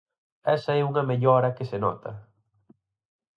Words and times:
Esa 0.55 0.71
é 0.79 0.81
unha 0.89 1.07
mellora 1.11 1.55
que 1.55 1.65
se 1.69 1.77
nota. 1.85 2.11